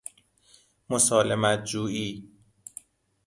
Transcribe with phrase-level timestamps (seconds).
[0.89, 2.07] مسالمت جوئی